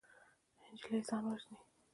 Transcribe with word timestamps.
نجلۍ 0.71 0.99
ځان 1.09 1.23
وژني. 1.29 1.57